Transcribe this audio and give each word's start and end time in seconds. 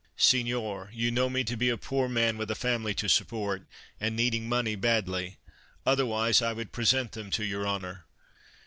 "Senor, 0.31 0.89
you 0.91 1.11
know 1.11 1.29
me 1.29 1.43
to 1.43 1.55
be 1.55 1.69
a 1.69 1.77
poor 1.77 2.09
man 2.09 2.35
with 2.35 2.49
a 2.49 2.55
family 2.55 2.95
to 2.95 3.07
support, 3.07 3.67
and 3.99 4.15
needing 4.15 4.49
money 4.49 4.75
badly. 4.75 5.37
Otherwise, 5.85 6.41
I 6.41 6.53
would 6.53 6.71
pre 6.71 6.85
sent 6.85 7.11
them 7.11 7.29
to 7.29 7.43
your 7.45 7.67
honor. 7.67 8.05